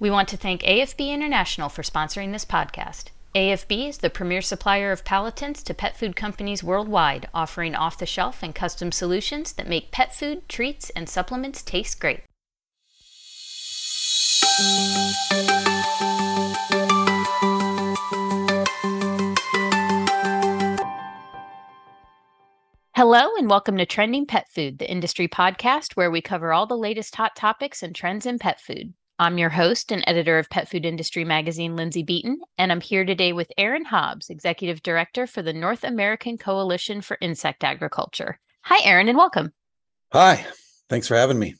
[0.00, 3.08] We want to thank AFB International for sponsoring this podcast.
[3.34, 8.06] AFB is the premier supplier of palatants to pet food companies worldwide, offering off the
[8.06, 12.22] shelf and custom solutions that make pet food, treats, and supplements taste great.
[22.96, 26.74] Hello, and welcome to Trending Pet Food, the industry podcast where we cover all the
[26.74, 28.94] latest hot topics and trends in pet food.
[29.20, 33.04] I'm your host and editor of Pet Food Industry Magazine, Lindsay Beaton, and I'm here
[33.04, 38.38] today with Aaron Hobbs, Executive Director for the North American Coalition for Insect Agriculture.
[38.62, 39.52] Hi, Aaron, and welcome.
[40.14, 40.46] Hi,
[40.88, 41.54] thanks for having me.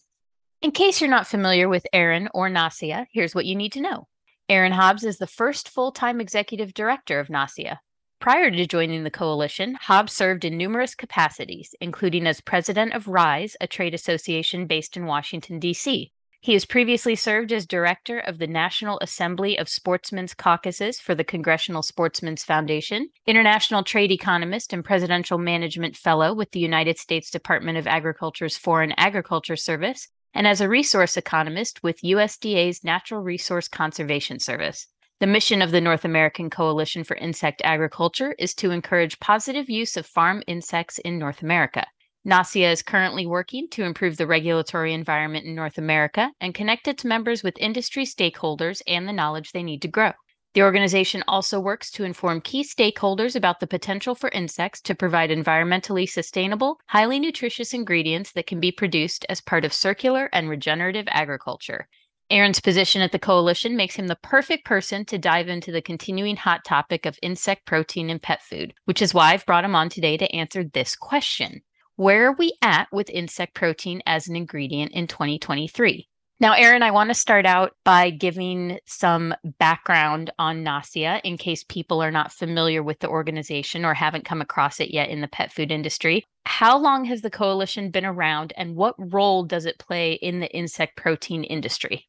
[0.63, 4.09] In case you're not familiar with Aaron or NACIA, here's what you need to know.
[4.49, 7.77] Aaron Hobbs is the first full time executive director of NACIA.
[8.21, 13.55] Prior to joining the coalition, Hobbs served in numerous capacities, including as president of RISE,
[13.61, 16.11] a trade association based in Washington, D.C.
[16.43, 21.23] He has previously served as director of the National Assembly of Sportsmen's Caucuses for the
[21.23, 27.77] Congressional Sportsmen's Foundation, international trade economist and presidential management fellow with the United States Department
[27.77, 34.41] of Agriculture's Foreign Agriculture Service, and as a resource economist with USDA's Natural Resource Conservation
[34.41, 34.87] Service.
[35.19, 39.95] The mission of the North American Coalition for Insect Agriculture is to encourage positive use
[39.99, 41.87] of farm insects in North America.
[42.27, 47.03] NACIA is currently working to improve the regulatory environment in North America and connect its
[47.03, 50.13] members with industry stakeholders and the knowledge they need to grow.
[50.53, 55.31] The organization also works to inform key stakeholders about the potential for insects to provide
[55.31, 61.07] environmentally sustainable, highly nutritious ingredients that can be produced as part of circular and regenerative
[61.09, 61.89] agriculture.
[62.29, 66.37] Aaron's position at the coalition makes him the perfect person to dive into the continuing
[66.37, 69.89] hot topic of insect protein in pet food, which is why I've brought him on
[69.89, 71.63] today to answer this question
[72.01, 76.09] Where are we at with insect protein as an ingredient in 2023?
[76.41, 81.63] Now, Aaron, I want to start out by giving some background on NACIA in case
[81.63, 85.29] people are not familiar with the organization or haven't come across it yet in the
[85.29, 86.25] pet food industry.
[86.47, 90.51] How long has the coalition been around and what role does it play in the
[90.57, 92.07] insect protein industry?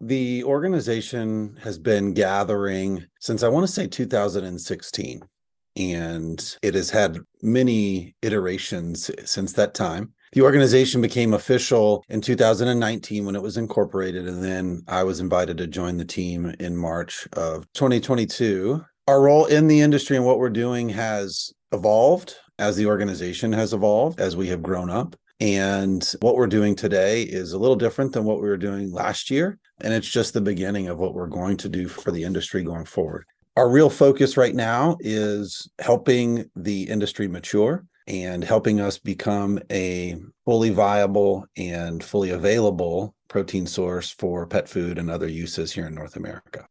[0.00, 5.22] The organization has been gathering since I want to say 2016,
[5.76, 10.12] and it has had many iterations since that time.
[10.32, 15.58] The organization became official in 2019 when it was incorporated, and then I was invited
[15.58, 18.84] to join the team in March of 2022.
[19.06, 23.72] Our role in the industry and what we're doing has evolved as the organization has
[23.72, 25.16] evolved, as we have grown up.
[25.40, 29.30] And what we're doing today is a little different than what we were doing last
[29.30, 29.58] year.
[29.80, 32.84] And it's just the beginning of what we're going to do for the industry going
[32.84, 33.24] forward.
[33.56, 40.16] Our real focus right now is helping the industry mature and helping us become a
[40.44, 45.94] fully viable and fully available protein source for pet food and other uses here in
[45.94, 46.66] North America.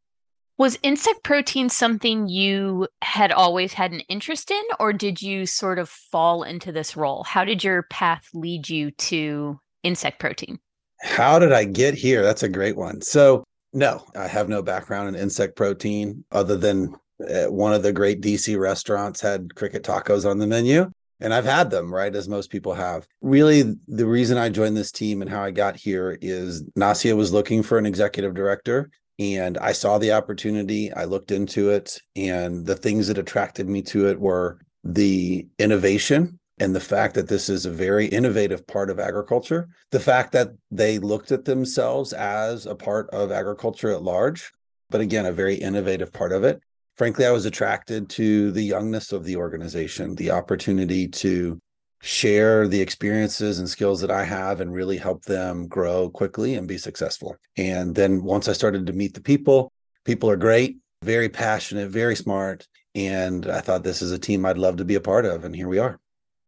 [0.57, 5.79] Was insect protein something you had always had an interest in, or did you sort
[5.79, 7.23] of fall into this role?
[7.23, 10.59] How did your path lead you to insect protein?
[11.01, 12.23] How did I get here?
[12.23, 13.01] That's a great one.
[13.01, 13.43] So,
[13.73, 16.95] no, I have no background in insect protein other than
[17.29, 20.91] uh, one of the great DC restaurants had cricket tacos on the menu.
[21.19, 22.13] And I've had them, right?
[22.13, 23.07] As most people have.
[23.21, 27.31] Really, the reason I joined this team and how I got here is NACIA was
[27.31, 28.89] looking for an executive director
[29.19, 30.91] and I saw the opportunity.
[30.91, 36.39] I looked into it, and the things that attracted me to it were the innovation
[36.59, 40.49] and the fact that this is a very innovative part of agriculture, the fact that
[40.69, 44.51] they looked at themselves as a part of agriculture at large,
[44.89, 46.61] but again, a very innovative part of it.
[46.95, 51.59] Frankly, I was attracted to the youngness of the organization, the opportunity to
[52.03, 56.67] share the experiences and skills that I have and really help them grow quickly and
[56.67, 57.35] be successful.
[57.57, 59.71] And then once I started to meet the people,
[60.03, 62.67] people are great, very passionate, very smart.
[62.93, 65.45] And I thought this is a team I'd love to be a part of.
[65.45, 65.99] And here we are.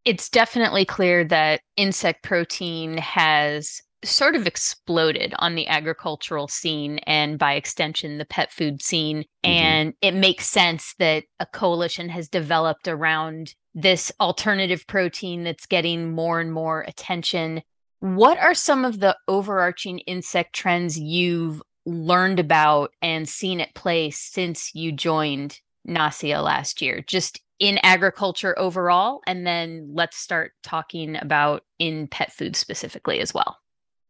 [0.06, 7.40] It's definitely clear that insect protein has sort of exploded on the agricultural scene and
[7.40, 9.24] by extension the pet food scene.
[9.44, 9.50] Mm-hmm.
[9.50, 16.12] and it makes sense that a coalition has developed around this alternative protein that's getting
[16.12, 17.62] more and more attention.
[17.98, 24.10] What are some of the overarching insect trends you've learned about and seen at play
[24.10, 27.02] since you joined NACIA last year?
[27.06, 33.32] Just in agriculture overall and then let's start talking about in pet food specifically as
[33.32, 33.58] well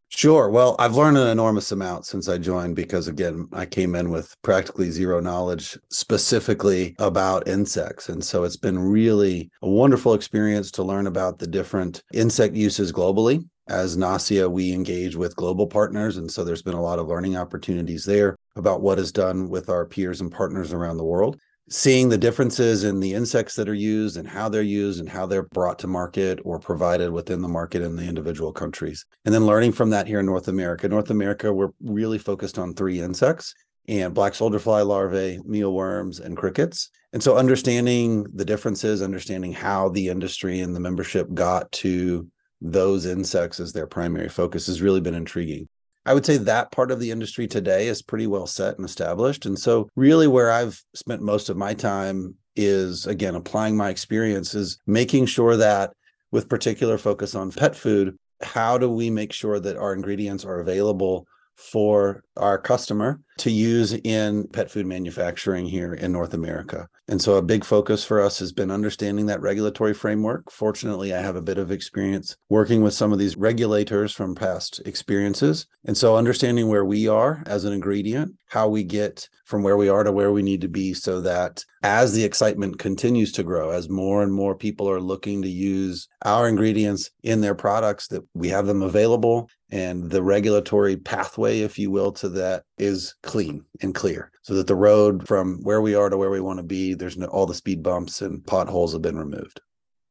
[0.08, 0.48] Sure.
[0.48, 4.36] Well, I've learned an enormous amount since I joined because, again, I came in with
[4.42, 8.08] practically zero knowledge specifically about insects.
[8.08, 12.92] And so it's been really a wonderful experience to learn about the different insect uses
[12.92, 16.18] globally as NACIA, we engage with global partners.
[16.18, 19.68] And so there's been a lot of learning opportunities there about what is done with
[19.68, 21.38] our peers and partners around the world.
[21.68, 25.26] Seeing the differences in the insects that are used and how they're used and how
[25.26, 29.04] they're brought to market or provided within the market in the individual countries.
[29.24, 30.88] And then learning from that here in North America.
[30.88, 33.52] North America, we're really focused on three insects
[33.88, 36.90] and black soldier fly larvae, mealworms, and crickets.
[37.12, 42.28] And so understanding the differences, understanding how the industry and the membership got to
[42.60, 45.68] those insects as their primary focus has really been intriguing.
[46.06, 49.44] I would say that part of the industry today is pretty well set and established.
[49.44, 54.78] And so, really, where I've spent most of my time is again applying my experiences,
[54.86, 55.92] making sure that
[56.30, 60.60] with particular focus on pet food, how do we make sure that our ingredients are
[60.60, 61.26] available
[61.56, 66.88] for our customer to use in pet food manufacturing here in North America.
[67.08, 70.50] And so a big focus for us has been understanding that regulatory framework.
[70.50, 74.80] Fortunately, I have a bit of experience working with some of these regulators from past
[74.86, 75.66] experiences.
[75.84, 79.88] And so understanding where we are as an ingredient, how we get from where we
[79.88, 83.70] are to where we need to be so that as the excitement continues to grow,
[83.70, 88.24] as more and more people are looking to use our ingredients in their products, that
[88.34, 93.64] we have them available and the regulatory pathway, if you will, to that is clean
[93.82, 96.62] and clear so that the road from where we are to where we want to
[96.62, 99.60] be, there's no, all the speed bumps and potholes have been removed.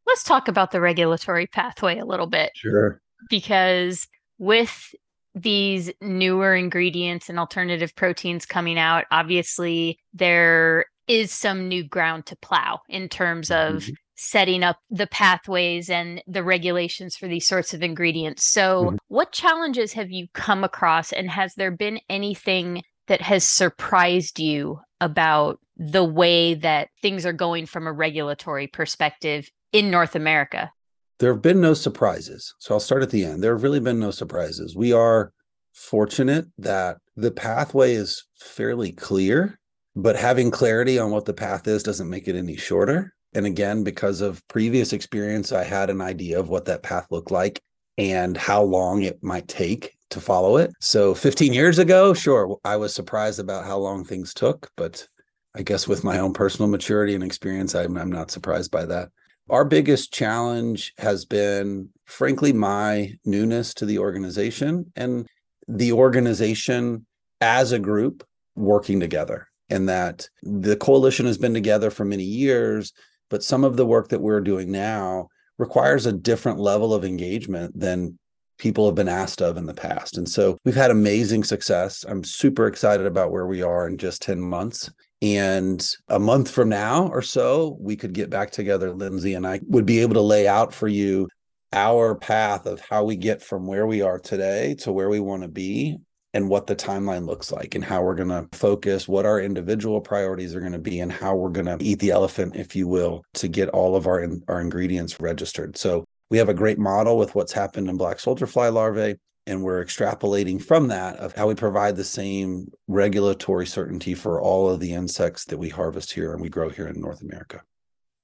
[0.08, 2.52] Let's talk about the regulatory pathway a little bit.
[2.56, 3.02] Sure.
[3.30, 4.08] Because
[4.38, 4.94] with
[5.34, 12.36] these newer ingredients and alternative proteins coming out, obviously there is some new ground to
[12.38, 13.94] plow in terms of mm-hmm.
[14.16, 18.46] Setting up the pathways and the regulations for these sorts of ingredients.
[18.46, 18.96] So, mm-hmm.
[19.08, 24.80] what challenges have you come across, and has there been anything that has surprised you
[25.02, 30.72] about the way that things are going from a regulatory perspective in North America?
[31.20, 32.54] There have been no surprises.
[32.60, 33.44] So I'll start at the end.
[33.44, 34.76] There have really been no surprises.
[34.76, 35.32] We are
[35.74, 39.60] fortunate that the pathway is fairly clear,
[39.96, 43.14] but having clarity on what the path is doesn't make it any shorter.
[43.36, 47.32] And again, because of previous experience, I had an idea of what that path looked
[47.32, 47.62] like
[47.98, 50.72] and how long it might take to follow it.
[50.80, 55.08] So 15 years ago, sure, I was surprised about how long things took, but
[55.54, 59.10] I guess with my own personal maturity and experience, I'm, I'm not surprised by that.
[59.50, 65.28] Our biggest challenge has been, frankly, my newness to the organization and
[65.68, 67.06] the organization
[67.42, 69.48] as a group working together.
[69.70, 72.94] And that the coalition has been together for many years,
[73.30, 75.28] but some of the work that we're doing now
[75.58, 78.18] requires a different level of engagement than
[78.58, 80.18] people have been asked of in the past.
[80.18, 82.06] And so we've had amazing success.
[82.08, 84.90] I'm super excited about where we are in just 10 months.
[85.22, 89.60] And a month from now or so, we could get back together, Lindsay, and I
[89.68, 91.28] would be able to lay out for you
[91.74, 95.42] our path of how we get from where we are today to where we want
[95.42, 95.98] to be
[96.36, 100.02] and what the timeline looks like and how we're going to focus, what our individual
[100.02, 102.88] priorities are going to be, and how we're going to eat the elephant, if you
[102.88, 105.78] will, to get all of our, our ingredients registered.
[105.78, 109.16] So we have a great model with what's happened in black soldier fly larvae
[109.48, 114.70] and we're extrapolating from that of how we provide the same regulatory certainty for all
[114.70, 117.62] of the insects that we harvest here and we grow here in North America.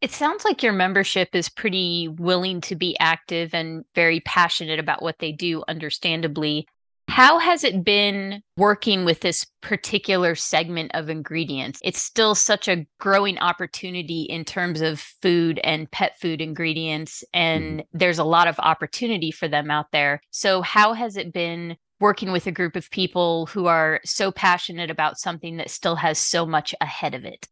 [0.02, 5.04] It sounds like your membership is pretty willing to be active and very passionate about
[5.04, 6.68] what they do, understandably.
[7.12, 11.82] How has it been working with this particular segment of ingredients?
[11.84, 17.82] It's still such a growing opportunity in terms of food and pet food ingredients, and
[17.82, 17.98] mm-hmm.
[17.98, 20.22] there's a lot of opportunity for them out there.
[20.32, 24.90] So, how has it been working with a group of people who are so passionate
[24.90, 27.46] about something that still has so much ahead of it?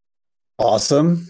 [0.58, 1.28] Awesome.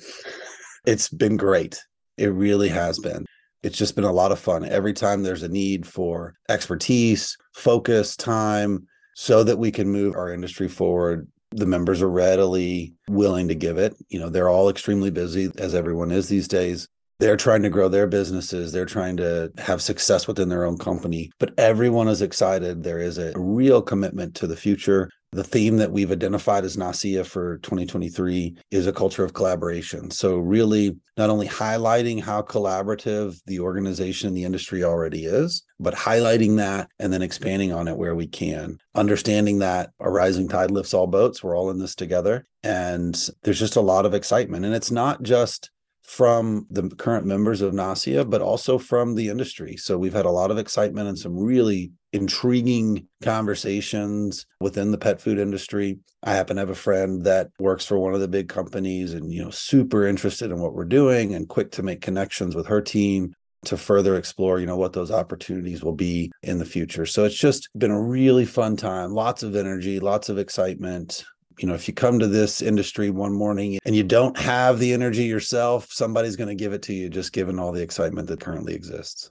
[0.86, 1.82] It's been great.
[2.16, 3.26] It really has been
[3.64, 4.64] it's just been a lot of fun.
[4.66, 10.34] Every time there's a need for expertise, focus, time, so that we can move our
[10.34, 13.96] industry forward, the members are readily willing to give it.
[14.10, 16.88] You know, they're all extremely busy, as everyone is these days.
[17.20, 18.72] They're trying to grow their businesses.
[18.72, 22.82] They're trying to have success within their own company, but everyone is excited.
[22.82, 25.10] There is a real commitment to the future.
[25.32, 30.10] The theme that we've identified as NACIA for 2023 is a culture of collaboration.
[30.12, 35.94] So, really, not only highlighting how collaborative the organization, and the industry already is, but
[35.94, 38.80] highlighting that and then expanding on it where we can.
[38.96, 41.44] Understanding that a rising tide lifts all boats.
[41.44, 42.46] We're all in this together.
[42.64, 44.66] And there's just a lot of excitement.
[44.66, 45.70] And it's not just
[46.10, 49.78] from the current members of NACIA, but also from the industry.
[49.78, 55.22] So we've had a lot of excitement and some really intriguing conversations within the pet
[55.22, 56.00] food industry.
[56.24, 59.32] I happen to have a friend that works for one of the big companies and,
[59.32, 62.82] you know, super interested in what we're doing and quick to make connections with her
[62.82, 63.36] team.
[63.66, 67.06] to further explore, you know, what those opportunities will be in the future.
[67.06, 71.26] So it's just been a really fun time, lots of energy, lots of excitement.
[71.60, 74.94] You know, if you come to this industry one morning and you don't have the
[74.94, 78.40] energy yourself, somebody's going to give it to you, just given all the excitement that
[78.40, 79.30] currently exists.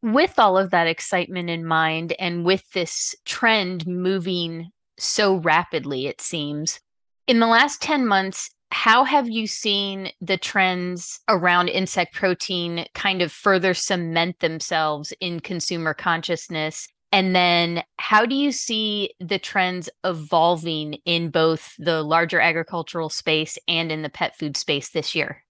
[0.00, 6.22] With all of that excitement in mind, and with this trend moving so rapidly, it
[6.22, 6.80] seems,
[7.26, 13.20] in the last 10 months, how have you seen the trends around insect protein kind
[13.20, 16.88] of further cement themselves in consumer consciousness?
[17.16, 23.56] And then how do you see the trends evolving in both the larger agricultural space
[23.66, 25.42] and in the pet food space this year?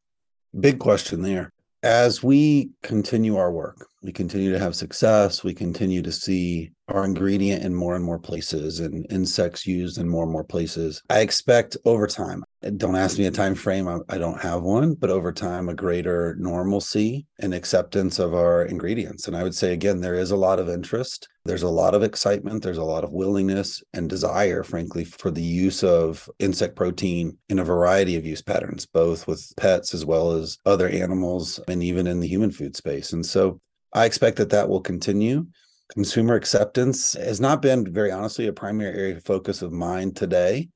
[0.60, 1.52] Big question there.
[1.82, 7.04] As we continue our work, we continue to have success, we continue to see our
[7.04, 11.02] ingredient in more and more places and insects used in more and more places.
[11.10, 14.94] I expect over time, don't ask me a time frame I, I, don't have one
[14.94, 19.26] but over time a greater normalcy and acceptance of our ingredients.
[19.26, 22.02] And i would say again there is a lot of interest there's a lot of
[22.02, 27.36] excitement there's a lot of willingness and desire frankly for the use of insect protein
[27.48, 31.82] in a variety of use patterns both with pets as well as other animals and
[31.82, 33.12] even in the human food space.
[33.12, 33.60] And so
[33.92, 35.46] i expect that that will continue.
[35.92, 40.68] Consumer acceptance has not been very honestly a primary area of focus of mine today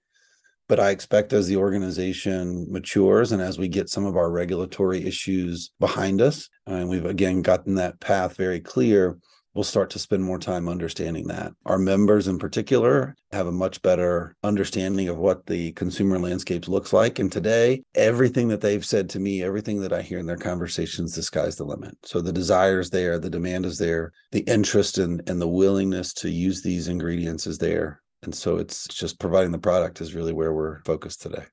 [0.71, 5.05] but I expect as the organization matures and as we get some of our regulatory
[5.05, 9.19] issues behind us, and we've again gotten that path very clear,
[9.53, 11.50] we'll start to spend more time understanding that.
[11.67, 16.93] Our members in particular have a much better understanding of what the consumer landscape looks
[16.93, 17.19] like.
[17.19, 21.17] And today, everything that they've said to me, everything that I hear in their conversations,
[21.17, 21.99] the sky's the limit.
[22.05, 26.12] So the desire is there, the demand is there, the interest and, and the willingness
[26.15, 28.03] to use these ingredients is there.
[28.23, 31.45] And so it's just providing the product is really where we're focused today.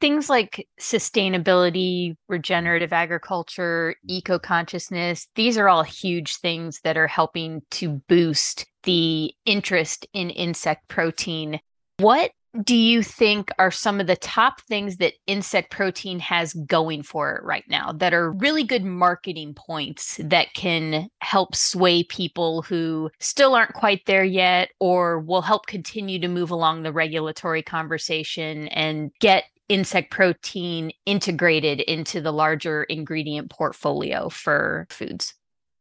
[0.00, 7.62] Things like sustainability, regenerative agriculture, eco consciousness, these are all huge things that are helping
[7.72, 11.58] to boost the interest in insect protein.
[11.98, 12.30] What
[12.62, 17.36] do you think are some of the top things that insect protein has going for
[17.36, 23.10] it right now that are really good marketing points that can help sway people who
[23.20, 28.68] still aren't quite there yet or will help continue to move along the regulatory conversation
[28.68, 35.34] and get insect protein integrated into the larger ingredient portfolio for foods?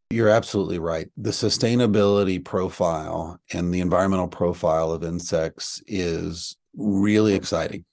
[0.10, 1.10] You're absolutely right.
[1.18, 7.84] The sustainability profile and the environmental profile of insects is really exciting.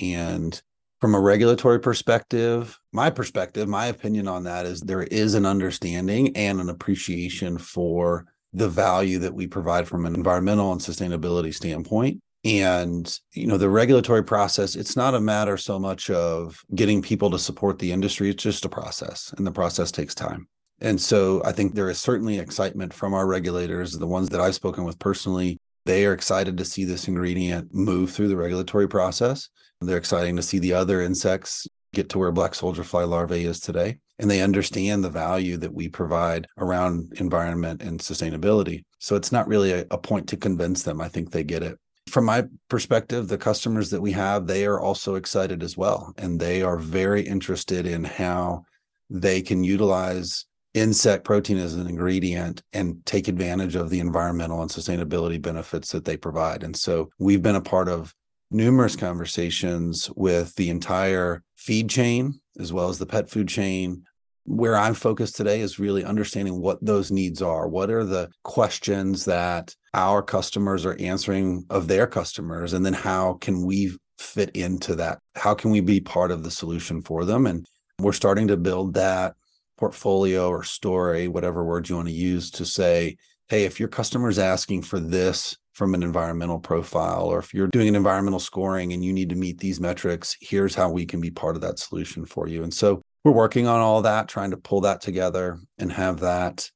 [0.00, 0.60] And
[1.00, 6.36] from a regulatory perspective, my perspective, my opinion on that is there is an understanding
[6.36, 12.20] and an appreciation for the value that we provide from an environmental and sustainability standpoint.
[12.44, 17.30] And, you know, the regulatory process, it's not a matter so much of getting people
[17.30, 20.46] to support the industry, it's just a process, and the process takes time.
[20.80, 24.54] And so I think there is certainly excitement from our regulators, the ones that I've
[24.54, 25.58] spoken with personally.
[25.84, 29.48] They are excited to see this ingredient move through the regulatory process.
[29.80, 33.60] They're excited to see the other insects get to where black soldier fly larvae is
[33.60, 33.98] today.
[34.18, 38.84] And they understand the value that we provide around environment and sustainability.
[38.98, 41.00] So it's not really a, a point to convince them.
[41.00, 44.80] I think they get it from my perspective, the customers that we have, they are
[44.80, 46.12] also excited as well.
[46.16, 48.64] And they are very interested in how
[49.10, 54.70] they can utilize insect protein as an ingredient and take advantage of the environmental and
[54.70, 56.64] sustainability benefits that they provide.
[56.64, 58.12] And so we've been a part of
[58.50, 64.02] numerous conversations with the entire feed chain as well as the pet food chain.
[64.46, 67.66] Where I'm focused today is really understanding what those needs are.
[67.66, 72.74] What are the questions that our customers are answering of their customers?
[72.74, 75.18] And then how can we fit into that?
[75.34, 77.46] How can we be part of the solution for them?
[77.46, 77.66] And
[77.98, 79.34] we're starting to build that
[79.84, 83.14] portfolio or story, whatever word you want to use to say,
[83.48, 87.66] hey, if your customer is asking for this from an environmental profile, or if you're
[87.66, 91.20] doing an environmental scoring and you need to meet these metrics, here's how we can
[91.20, 92.62] be part of that solution for you.
[92.62, 96.70] And so we're working on all that, trying to pull that together and have that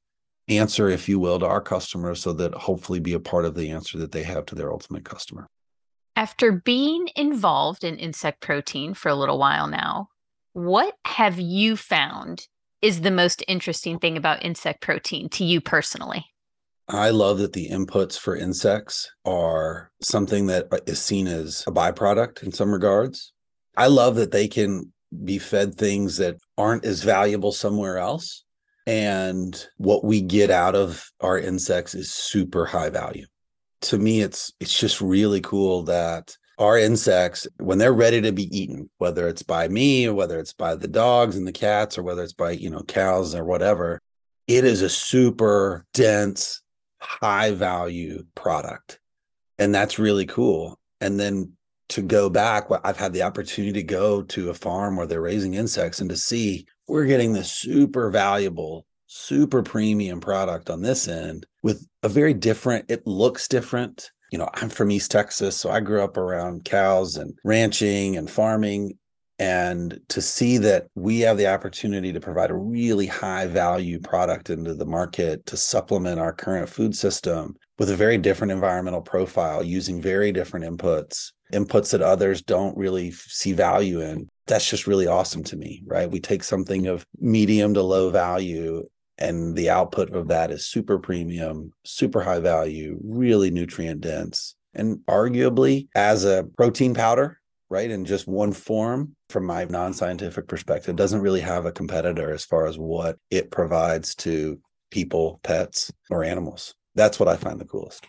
[0.47, 3.71] answer, if you will, to our customers so that hopefully be a part of the
[3.71, 5.47] answer that they have to their ultimate customer.
[6.15, 10.09] After being involved in insect protein for a little while now,
[10.53, 12.47] what have you found
[12.81, 16.25] is the most interesting thing about insect protein to you personally?
[16.87, 22.41] I love that the inputs for insects are something that is seen as a byproduct
[22.41, 23.31] in some regards.
[23.77, 24.91] I love that they can
[25.23, 28.43] be fed things that aren't as valuable somewhere else.
[28.87, 33.27] And what we get out of our insects is super high value.
[33.81, 38.55] To me, it's it's just really cool that our insects, when they're ready to be
[38.55, 42.03] eaten, whether it's by me or whether it's by the dogs and the cats or
[42.03, 44.01] whether it's by, you know, cows or whatever,
[44.47, 46.61] it is a super dense,
[46.99, 48.99] high value product.
[49.57, 50.77] And that's really cool.
[50.99, 51.53] And then
[51.89, 55.53] to go back, I've had the opportunity to go to a farm where they're raising
[55.53, 61.45] insects and to see we're getting this super valuable, super premium product on this end
[61.63, 64.11] with a very different, it looks different.
[64.31, 68.29] You know, I'm from East Texas, so I grew up around cows and ranching and
[68.29, 68.97] farming.
[69.39, 74.49] And to see that we have the opportunity to provide a really high value product
[74.49, 79.63] into the market to supplement our current food system with a very different environmental profile
[79.63, 84.27] using very different inputs, inputs that others don't really see value in.
[84.45, 86.11] That's just really awesome to me, right?
[86.11, 90.97] We take something of medium to low value and the output of that is super
[90.97, 94.55] premium, super high value, really nutrient dense.
[94.73, 100.47] And arguably, as a protein powder, right, in just one form, from my non scientific
[100.47, 104.59] perspective, doesn't really have a competitor as far as what it provides to
[104.89, 106.73] people, pets, or animals.
[106.95, 108.07] That's what I find the coolest.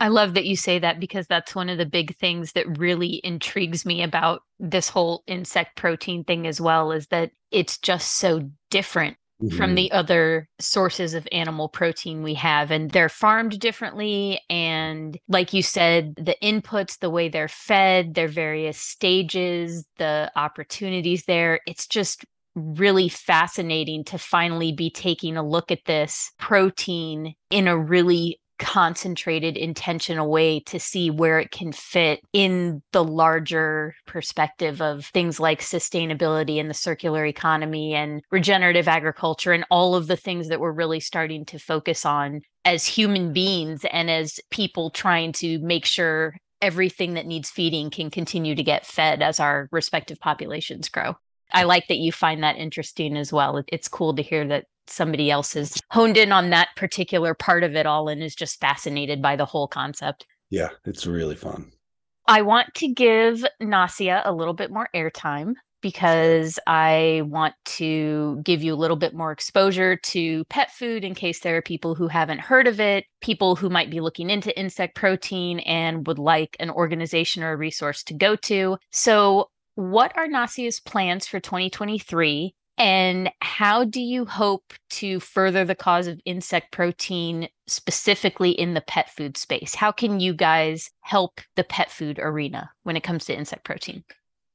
[0.00, 3.20] I love that you say that because that's one of the big things that really
[3.24, 8.48] intrigues me about this whole insect protein thing as well is that it's just so
[8.70, 9.56] different mm-hmm.
[9.56, 12.70] from the other sources of animal protein we have.
[12.70, 14.40] And they're farmed differently.
[14.50, 21.24] And like you said, the inputs, the way they're fed, their various stages, the opportunities
[21.24, 27.68] there, it's just really fascinating to finally be taking a look at this protein in
[27.68, 34.82] a really concentrated, intentional way to see where it can fit in the larger perspective
[34.82, 40.16] of things like sustainability and the circular economy and regenerative agriculture and all of the
[40.16, 45.32] things that we're really starting to focus on as human beings and as people trying
[45.32, 50.18] to make sure everything that needs feeding can continue to get fed as our respective
[50.18, 51.14] populations grow.
[51.52, 53.62] I like that you find that interesting as well.
[53.68, 57.74] It's cool to hear that somebody else has honed in on that particular part of
[57.74, 60.26] it all and is just fascinated by the whole concept.
[60.50, 61.72] Yeah, it's really fun.
[62.26, 68.62] I want to give NACIA a little bit more airtime because I want to give
[68.62, 72.08] you a little bit more exposure to pet food in case there are people who
[72.08, 76.56] haven't heard of it, people who might be looking into insect protein and would like
[76.58, 78.76] an organization or a resource to go to.
[78.90, 82.52] So, what are NACIA's plans for 2023?
[82.78, 88.80] And how do you hope to further the cause of insect protein specifically in the
[88.80, 89.76] pet food space?
[89.76, 94.02] How can you guys help the pet food arena when it comes to insect protein?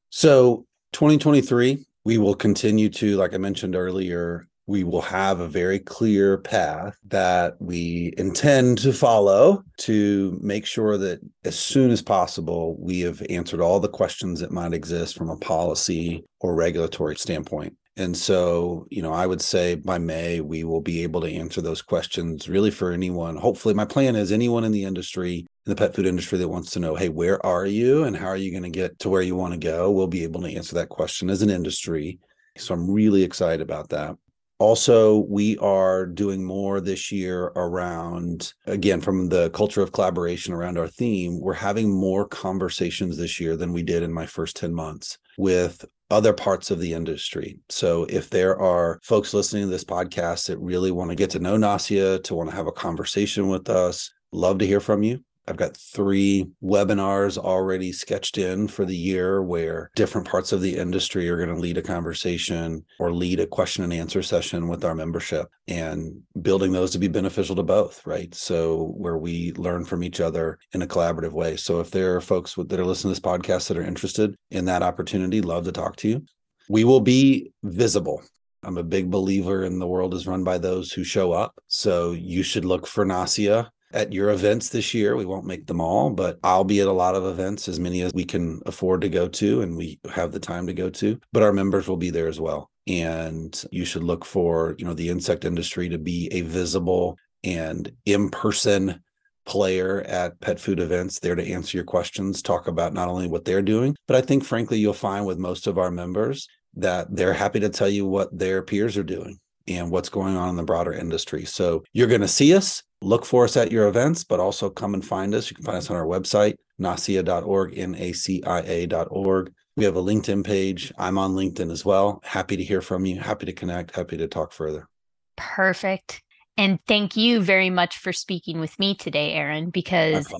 [0.09, 5.80] So, 2023, we will continue to, like I mentioned earlier, we will have a very
[5.80, 12.78] clear path that we intend to follow to make sure that as soon as possible,
[12.80, 17.76] we have answered all the questions that might exist from a policy or regulatory standpoint.
[17.95, 21.62] And so, you know, I would say by May, we will be able to answer
[21.62, 23.36] those questions really for anyone.
[23.36, 26.71] Hopefully, my plan is anyone in the industry, in the pet food industry that wants
[26.71, 29.21] to know, hey, where are you and how are you going to get to where
[29.21, 29.91] you want to go?
[29.91, 32.17] We'll be able to answer that question as an industry.
[32.58, 34.15] So I'm really excited about that.
[34.63, 40.78] Also, we are doing more this year around, again, from the culture of collaboration around
[40.78, 41.38] our theme.
[41.41, 45.84] We're having more conversations this year than we did in my first 10 months with
[46.10, 47.60] other parts of the industry.
[47.67, 51.39] So if there are folks listening to this podcast that really want to get to
[51.39, 55.19] know NACIA, to want to have a conversation with us, love to hear from you.
[55.47, 60.77] I've got three webinars already sketched in for the year where different parts of the
[60.77, 64.86] industry are going to lead a conversation or lead a question and answer session with
[64.86, 68.34] our membership and building those to be beneficial to both, right?
[68.34, 71.58] So, where we learn from each other in a collaborative way.
[71.58, 74.65] So, if there are folks that are listening to this podcast that are interested in
[74.65, 76.25] that opportunity, love to talk to you.
[76.69, 78.23] We will be visible.
[78.63, 81.62] I'm a big believer in the world is run by those who show up.
[81.67, 85.15] So you should look for NACIA at your events this year.
[85.15, 88.01] We won't make them all, but I'll be at a lot of events, as many
[88.01, 91.19] as we can afford to go to and we have the time to go to.
[91.32, 92.69] But our members will be there as well.
[92.88, 97.91] And you should look for, you know, the insect industry to be a visible and
[98.06, 99.01] in-person
[99.45, 103.45] player at pet food events there to answer your questions, talk about not only what
[103.45, 107.34] they're doing, but I think frankly you'll find with most of our members that they're
[107.34, 110.63] happy to tell you what their peers are doing and what's going on in the
[110.63, 111.45] broader industry.
[111.45, 114.93] So you're going to see us look for us at your events, but also come
[114.93, 115.49] and find us.
[115.49, 119.53] You can find us on our website, nacia.org, N-A-C-I-A.org.
[119.75, 120.93] We have a LinkedIn page.
[120.97, 122.21] I'm on LinkedIn as well.
[122.23, 123.19] Happy to hear from you.
[123.19, 123.95] Happy to connect.
[123.95, 124.87] Happy to talk further.
[125.35, 126.21] Perfect.
[126.57, 130.31] And thank you very much for speaking with me today, Aaron, because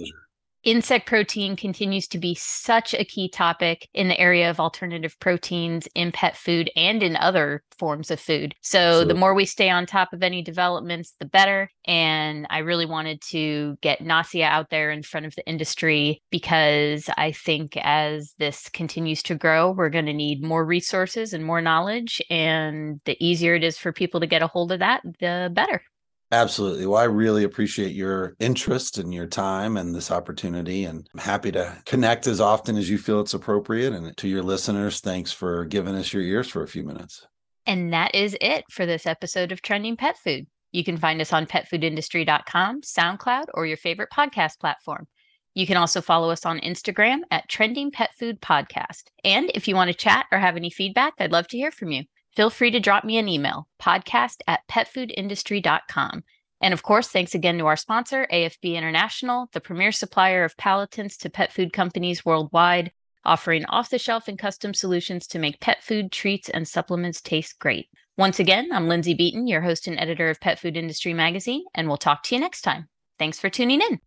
[0.64, 5.88] insect protein continues to be such a key topic in the area of alternative proteins
[5.96, 8.56] in pet food and in other forms of food.
[8.62, 9.14] So Absolutely.
[9.14, 11.70] the more we stay on top of any developments, the better.
[11.86, 17.10] And I really wanted to get NACIA out there in front of the industry because
[17.18, 21.62] I think as this continues to grow, we're going to need more resources and more
[21.62, 22.22] knowledge.
[22.30, 25.82] And the easier it is for people to get a hold of that, the better.
[26.34, 26.88] Absolutely.
[26.88, 30.86] Well, I really appreciate your interest and your time and this opportunity.
[30.86, 33.94] And I'm happy to connect as often as you feel it's appropriate.
[33.94, 37.28] And to your listeners, thanks for giving us your ears for a few minutes.
[37.68, 40.48] And that is it for this episode of Trending Pet Food.
[40.72, 45.08] You can find us on petfoodindustry.com, SoundCloud, or your favorite podcast platform.
[45.54, 49.04] You can also follow us on Instagram at Trending Pet Food Podcast.
[49.24, 51.92] And if you want to chat or have any feedback, I'd love to hear from
[51.92, 56.24] you feel free to drop me an email podcast at petfoodindustry.com.
[56.62, 61.18] And of course, thanks again to our sponsor, AFB International, the premier supplier of palatants
[61.18, 62.92] to pet food companies worldwide,
[63.26, 67.60] offering off the shelf and custom solutions to make pet food, treats, and supplements taste
[67.60, 67.90] great.
[68.18, 71.88] Once again, I'm Lindsay Beaton, your host and editor of Pet Food Industry Magazine, and
[71.88, 72.88] we'll talk to you next time.
[73.18, 74.00] Thanks for tuning in.